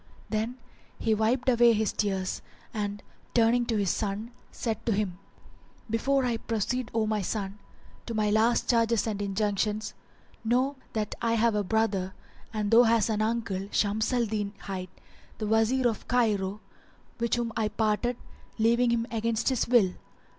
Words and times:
Then 0.31 0.57
he 0.97 1.13
wiped 1.13 1.47
away 1.47 1.73
his 1.73 1.93
tears 1.93 2.41
and, 2.73 3.03
turning 3.35 3.67
to 3.67 3.77
his 3.77 3.91
son, 3.91 4.31
said 4.51 4.83
to 4.87 4.91
him, 4.93 5.19
"Before 5.91 6.25
I 6.25 6.37
proceed, 6.37 6.89
O 6.95 7.05
my 7.05 7.21
son, 7.21 7.59
to 8.07 8.15
my 8.15 8.31
last 8.31 8.67
charges 8.67 9.05
and 9.05 9.21
injunctions, 9.21 9.93
know 10.43 10.75
that 10.93 11.13
I 11.21 11.33
have 11.35 11.53
a 11.53 11.63
brother, 11.63 12.15
and 12.51 12.71
thou 12.71 12.81
hast 12.81 13.09
an 13.09 13.21
uncle, 13.21 13.67
Shams 13.69 14.11
al 14.11 14.25
Din 14.25 14.53
hight, 14.61 14.89
the 15.37 15.45
Wazir 15.45 15.87
of 15.87 16.07
Cairo, 16.07 16.61
which 17.19 17.35
whom 17.35 17.53
I 17.55 17.67
parted, 17.67 18.17
leaving 18.57 18.89
him 18.89 19.05
against 19.11 19.49
his 19.49 19.67
will. 19.67 19.93